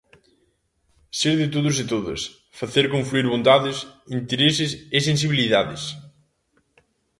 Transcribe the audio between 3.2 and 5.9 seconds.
vontades, intereses e sensibilidades.